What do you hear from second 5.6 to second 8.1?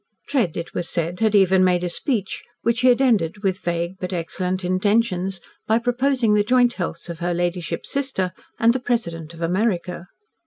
by proposing the joint healths of her ladyship's